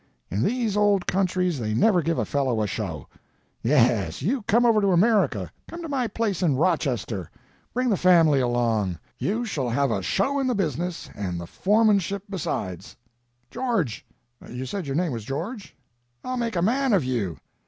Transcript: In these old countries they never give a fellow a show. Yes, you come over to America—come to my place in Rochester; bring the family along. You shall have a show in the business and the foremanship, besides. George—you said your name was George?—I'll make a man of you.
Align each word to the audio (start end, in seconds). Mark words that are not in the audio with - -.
In 0.31 0.41
these 0.41 0.75
old 0.75 1.05
countries 1.05 1.59
they 1.59 1.75
never 1.75 2.01
give 2.01 2.17
a 2.17 2.25
fellow 2.25 2.63
a 2.63 2.65
show. 2.65 3.05
Yes, 3.61 4.23
you 4.23 4.41
come 4.41 4.65
over 4.65 4.81
to 4.81 4.87
America—come 4.87 5.81
to 5.83 5.87
my 5.89 6.07
place 6.07 6.41
in 6.41 6.55
Rochester; 6.55 7.29
bring 7.75 7.91
the 7.91 7.95
family 7.97 8.39
along. 8.39 8.97
You 9.19 9.45
shall 9.45 9.69
have 9.69 9.91
a 9.91 10.01
show 10.01 10.39
in 10.39 10.47
the 10.47 10.55
business 10.55 11.07
and 11.13 11.39
the 11.39 11.45
foremanship, 11.45 12.23
besides. 12.31 12.95
George—you 13.51 14.65
said 14.65 14.87
your 14.87 14.95
name 14.95 15.11
was 15.11 15.23
George?—I'll 15.23 16.35
make 16.37 16.55
a 16.55 16.63
man 16.63 16.93
of 16.93 17.03
you. 17.03 17.37